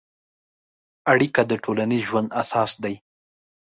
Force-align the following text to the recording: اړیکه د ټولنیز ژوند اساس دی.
اړیکه 1.11 1.41
د 1.47 1.53
ټولنیز 1.63 2.03
ژوند 2.09 2.29
اساس 2.41 2.71
دی. 2.83 2.95